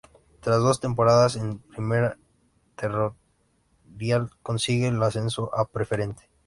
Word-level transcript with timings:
Tras 0.39 0.57
dos 0.63 0.79
temporadas 0.79 1.35
en 1.35 1.59
Primera 1.59 2.17
Territorial 2.75 4.31
consigue 4.41 4.87
el 4.87 5.03
ascenso 5.03 5.55
a 5.55 5.65
Preferente. 5.65 6.27